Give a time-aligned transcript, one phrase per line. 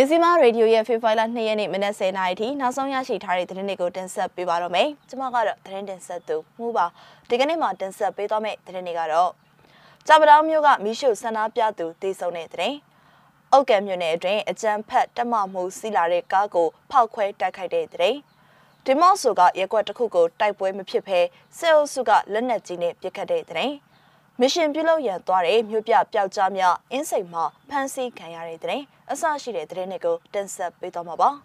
[0.00, 6.86] မြစီမရေဒီယိုရဲ့ဖေဖော်ဝါရီလ2ရက်နေ့မနက်10:00နာရီထိနောက်ဆုံးရရှိထားတဲ့သတင်းတွေကိုတင်ဆက်ပေးပါတော့မယ်။ကျွန်မကတော့သတင်းတင်ဆက်သူမှုပါ
[7.28, 9.30] ဒီကနေ့မှာတင်ဆက်ပေးသွားမယ့်သတင်းတွေကတော့
[10.06, 12.76] ကြပတောင်းမျိုးကမိရှုဆန္ဒပြသူတည်ဆုံတဲ့သတင်း။
[13.52, 18.16] အုတ်ကံမြို့နယ်အတွင်းအကြမ်းဖက်တက်မမှုစီလာတဲ့ကားကိုဖောက်ခွဲတိုက်ခိုက်တဲ့သတင်း။
[18.84, 21.20] ဒီမော့ဆိုကရက်ကွက်တစ်ခုကိုတိုက်ပွဲမဖြစ်ဘဲ
[21.58, 23.74] စစ်အုပ်စုကလက်နက်ကြီးနဲ့ပစ်ခတ်တဲ့သတင်း။
[24.42, 31.30] မရှင်ပြုလုပ်ရန်သွားတဲ့မြို့ပြပျောက်ကြားများအင်းစိန်မှာဖမ်းဆီးခံရတဲ့တဲ့အဆရှိတဲ့သတင်းတွေကိုတင်ဆက်ပေးသွားမှာပါ။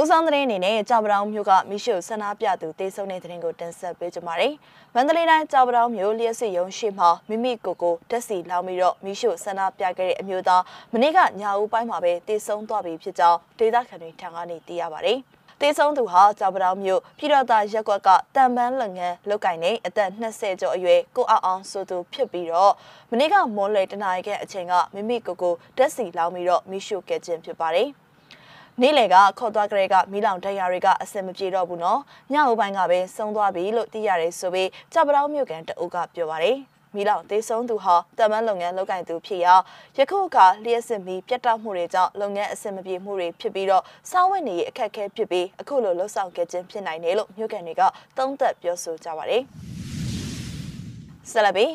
[0.00, 4.54] ဦးဆောင်သတင်းအနေနဲ့ကြောက်ပတောင်မြို့ကမိရှုဆန္ဒပြသူတေဆုံတဲ့သတင်းကိုတင်ဆက်ပေးကြပါမယ်။
[4.94, 15.20] မန္တလေးတိုင်းကြောက်ပတောင်မြို့လျှက်စစ်ရုံရှိမှာမိမိကိုကိုတက်စီလောင်းပြီးတော့မိရှုဆန္ဒပြခဲ့တဲ့အမျိုးသားမနေ့ကညာဦးပိုင်းမှာပဲတေဆုံသွားပြီဖြစ်ကြောင်းဒေသခံတွေထံကနေသိရပါတယ်။
[15.60, 22.72] တေဆုံးသူဟာကြောက်ပတောင်မြို့ပြည်တော်သားရက်ကွက်ကတန်ပန်းလုပ်ငန်းလုပ်ကင်နေအသက်20ကျော်အရွယ်ကိုအောင်အောင်ဆိုသူဖြစ်ပြီးတော့
[23.10, 27.88] မနေ့ကမော်လေတနာရီခန့်အချိန်ကမိမိကိုကိုတက်စီလောင်းပြီးတော့မိရှုခဲ့ခြင်းဖြစ်ပါတယ်
[28.80, 32.00] နေ့လေကခေါ်သွားကြတဲ့ကမီးလောင်တရားတွေကအစင်မပြေတော့ဘူးနော်
[32.32, 36.58] ညအိုပိုင်းကပဲဆုံးသွားပြီလို့သိရတယ်ဆိုပြီးကြောက်ပတောင်မြို့ကန်တအုပ်ကပြောပါတယ်
[36.94, 39.54] မီလောင်တေဆုံးသူဟာတမန်လုပ်ငန်းလုပ်ကိုင်သူဖြစ်ရာ
[39.96, 47.82] ယခုအခါလျှက်စစ်မီပြတ်တောက်မှုတွေကြောင့်လုပ်ငန်းအဆင်မပြေမှုတွေဖြစ်ပြီးတော့စားဝတ်နေရေးအခက်အခဲဖြစ်ပြီးအခုလိုလှုပ်ဆောင်ခဲ့ခြင်းဖြစ်နိုင်တယ်လို့မြို့ကန်တွေက
[48.16, 49.42] သုံးသပ်ပြောဆိုကြပါတယ်။
[51.30, 51.66] ဆလဘီ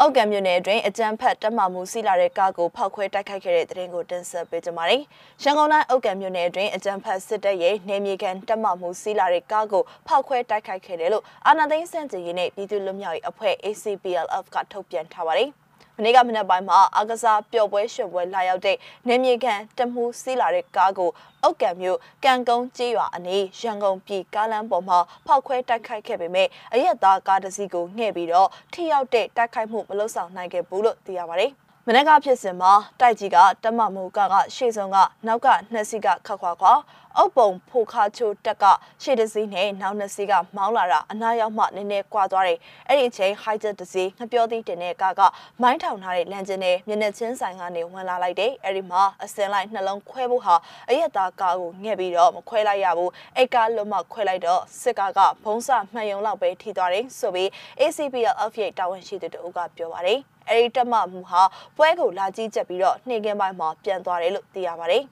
[0.00, 5.02] အောက်ကံမြို့နယ်အတွင်းအကြမ်းဖက်တက်မှမှုစီလာတဲ့ကားကိုဖောက်ခွဲတိုက်ခိုက်ခဲ့တဲ့တဲ့ရင်ကိုတင်ဆက်ပေးကြပါမယ်။
[5.42, 15.50] ရန်ကုန်တိုင်းအောက်ကံမြို့နယ်အတွင်းအကြမ်းဖက်စစ်တပ်ရဲ့နေမြေကန်တက်မှမှုစီလာတဲ့ကားကိုဖောက်ခွဲတိုက်ခိုက်ခဲ့တယ်လို့အာဏာသိမ်းစန့်ကျင်ရေးနဲ့ပြည်သူ့လွတ်မြောက်ရေးအဖွဲ့ ACPLF ကထုတ်ပြန်ထားပါတယ်။
[16.00, 18.76] မနေ့ကမနက်ပိုင်းမှာအကစားပျော်ပွဲရွှင်ပွဲလာရောက်တဲ့
[19.08, 21.10] နေမြေကန်တမှုစီးလာတဲ့ကားကို
[21.42, 31.52] အုတ်ကံမျိုးကံကုန်းကျေးရွာအနီးရန်ကုန်ပြည်ကားလမ်းပေါ်မှာဖောက်ခွဲတိုက်ခိုက်ခဲ့ပေမဲ့အရက်သားကားတစ်စီးကိုငှဲ့ပြီးတော့ထိရောက်တဲ့တိုက်ခိုက်မှုမလုပ်ဆောင်နိုင်ခဲ့ဘူးလို့သိရပါတယ်။
[31.90, 36.72] မနေ့ကဖြစ်စဉ်မှာတိုက်ကြီးကတမမူကကရှေ့ဆုံးကနောက်ကနှစ်စီးကခတ်ခွာခွာ
[37.16, 38.64] အုပ်ပုံဖိုခါချိုတက်က
[39.02, 45.20] ရှေ့တစ်စီးနဲ့နောက်နှစ်စီးကမောင်းလာတာအနားရောက်မှနည်းနည်းကွာသွားတယ်။အဲ့ဒီအချိန် hijack တစ်စီးငပြောသည့်တင်တဲ့ကားက
[45.62, 50.54] မိုင်းထောင်ထားတဲ့လမ်းကျင်းနဲ့မျက်နှာချင်းဆိုင်ကနေဝင်လာလိုက်တယ်။အဲ့ဒီမှာအစင်လိုက်နှလုံးခွဲဖို့ဟာ
[50.88, 57.48] အရက်သားကားကိုငှက်ပြီးတော့မခွဲလိုက်ရဘူး။အဲ့ကားလုံးမခွဲလိုက်တော့စစ်ကားကဘုံစမှန်ယုံလောက်ပဲထိသွားတယ်ဆိုပြီး
[57.80, 61.42] ACPL F8 တာဝန်ရှိသူတို့ကပြောပါတယ်။ အဲဒီတက်မှမှုဟာ
[61.76, 65.02] ပွဲကိုလာကြီးချက်ပြီးတော့နှင်ကင်းပိုင်းမှာပြန်သွားတယ်လို့သိရပါတယ်။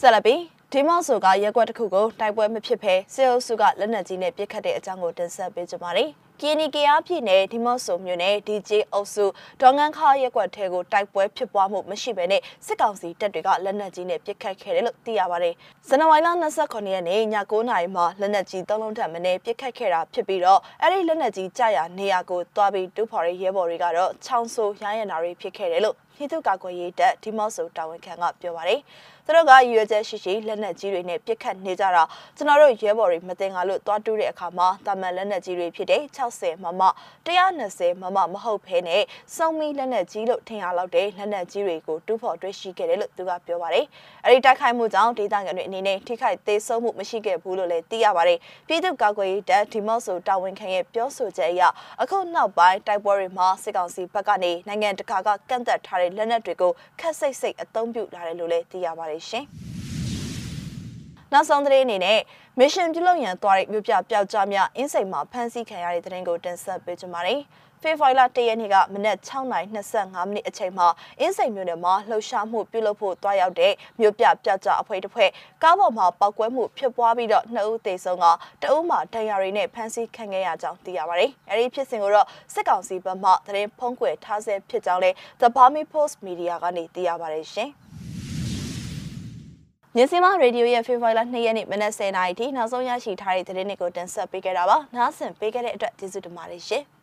[0.00, 0.40] ဆက်လက်ပြီး
[0.74, 6.08] ဒီမော့ဆိုကရက်ကွက်တစ်ခုကိုတိုက်ပွဲမဖြစ်ဘဲစေအုပ်စုကလက်နက်ကြီးနဲ့ပစ်ခတ်တဲ့အကြောင်းကိုတင်ဆက်ပေးကြပါမယ်။
[6.40, 9.24] ကီနီကီယာပြည်နယ်ဒီမော့ဆိုမြို့နယ် DJ အုပ်စု
[9.60, 15.54] ဒေါငန်းခါရက်ကွက်ထဲကိုတိုက်ပွဲဖြစ်ပွားမှုမရှိဘဲနဲ့စစ်ကောင်စီတပ်တွေကလက်နက်ကြီးနဲ့ပစ်ခတ်ခဲ့တယ်လို့သိရပါတယ်။
[15.88, 16.28] ဇန်နဝါရီလ
[16.60, 28.80] 29ရက်နေ့ည9:00နာရီမှာလက်နက်ကြီး၃လုံးထပ်မင်းပစ်ခတ်ခဲ့တာဖြစ်ပြီးတော့အဲ့ဒီလက်နက်ကြီးကြရနေရာကိုတွားပြီးတူဖော်ရဲရဲဘော်တွေကတော့ချောင်းဆိုးရရနာတွေဖြစ်ခဲ့တယ်လို့ ပြည်သူ့ကာကွယ်ရေးတပ်ဒီမော့ဆိုတာဝန်ခံကပြောပါတယ်။
[29.26, 32.02] သူတို့ကရွေချက်ရှိရှိလက်နက်ကြီးတွေနဲ့ပစ်ခတ်နေကြတာ
[32.36, 36.82] ကျွန်တော်တို့ရဲဘော်တွေမတင်ကားလို့တွားတူးတဲ့အခါမှာတာမန်လက်နက်ကြီးတွေဖြစ်တဲ့60မမ
[37.26, 39.02] 120မမမဟုတ်ဘဲနဲ့
[39.36, 43.84] စုံမီလက်နက်ကြီးလို့ထင်ရလောက်တဲ့လက်နက်ကြီးတွေကိုတူးဖော်တွေ့ရှိခဲ့တယ်လို့သူကပြောပါတယ်။
[44.24, 48.38] အဲဒီတိုက်ခိုက်မှုကြောင့်ဒေသခံတွေအနေနဲ့ထိခိုက်သေးဆုံးမှုမရှိခဲ့ဘူးလို့လည်းသိရပါတယ်။
[48.68, 51.62] ပြည်သူ့ကာကွယ်ရေးတပ်ဒီမော့ဆိုတာဝန်ခံရဲ့ပြောဆိုချက်အရ
[52.02, 59.44] အခုနောက်ပိုင်းတိုက်ပွဲတွေမှာစစ်ကောင်စီဘက်ကနေနိုင်ငံတကာကကန့်သက်ထားတဲ့လက်နက်တွေကိုခက်စိတ်စိတ်အသုံးပြုလာတယ်လို့လည်းသိရပါတယ်ရှင်။
[61.32, 62.18] နောက်ဆုံးသတင်းအနေနဲ့
[62.60, 67.40] mission ပြုလုပ်ရန်သွားတဲ့မြို့ပြပျောက်ကြားများအင်းစိန်မှာဖမ်းဆီးခံရတဲ့သတင်းကိုတင်ဆက်ပေးကြပါမယ်။
[67.82, 69.76] ဖေဖော်ဝါရီလ၁ရက်နေ့ကမနက်6:25မိန
[70.38, 70.88] စ်အချိန်မှာ
[71.20, 75.30] အင်းစိန်မြို့နယ်မှာလှုပ်ရှားမှုပြုလုပ်ဖို့တွားရောက်တဲ့မြို့ပြပျောက်ကြားအဖွဲ့တစ်ဖွဲ့
[75.62, 78.24] ကားပေါ်မှာပောက်ကွဲမှုဖြစ်ပွားပြီးတော့နှစ်ဦးသေဆုံးက
[78.62, 87.70] တအုပ်မှာဒဏ်ရာတွေနဲ့ဖမ်းဆီးခံခဲ့ရကြောင်းသိရပါတယ်။အဲဒီဖြစ်စဉ်ကိုတော့စစ်ကောင်စီဘက်မှသတင်းဖုံးကွယ်ထားဆဲဖြစ်ကြောင်းလည်း The Burmese Post Media ကနေသိရပါတယ်ရှင်။
[89.96, 96.84] မြစီမရေဒီယိုရဲ့ဖေဖော်ဝါရီလ2ရက်နေ့မနက်10:00နာရီထိနောက်ဆုံးရရှိထားတဲ့သတင်းတွေကိုတင်ဆက်ပေးခဲ့တာပါ။နားဆင်ပေးခဲ့တဲ့အတွက်ကျေးဇူးတင်ပါတယ်ရှင်။